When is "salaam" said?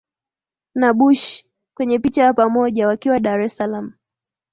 3.55-3.93